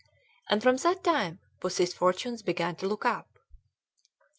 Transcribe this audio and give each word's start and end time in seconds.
And 0.49 0.63
from 0.63 0.77
that 0.77 1.03
time 1.03 1.37
Pussy's 1.59 1.93
fortunes 1.93 2.41
began 2.41 2.75
to 2.77 2.87
look 2.87 3.05
up. 3.05 3.37